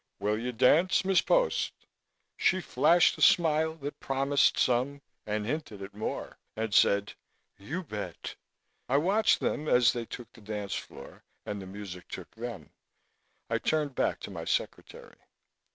"Will 0.19 0.39
you 0.39 0.51
dance, 0.51 1.05
Miss 1.05 1.21
Post?" 1.21 1.73
She 2.35 2.59
flashed 2.59 3.19
a 3.19 3.21
smile 3.21 3.75
that 3.75 3.99
promised 3.99 4.57
some 4.57 5.03
and 5.27 5.45
hinted 5.45 5.83
at 5.83 5.93
more, 5.93 6.39
and 6.55 6.73
said, 6.73 7.13
"You 7.59 7.83
bet!" 7.83 8.35
I 8.89 8.97
watched 8.97 9.41
them 9.41 9.67
as 9.67 9.93
they 9.93 10.07
took 10.07 10.33
the 10.33 10.41
dance 10.41 10.73
floor 10.73 11.23
and 11.45 11.61
the 11.61 11.67
music 11.67 12.07
took 12.07 12.31
them. 12.31 12.71
I 13.47 13.59
turned 13.59 13.93
back 13.93 14.19
to 14.21 14.31
my 14.31 14.43
secretary. 14.43 15.19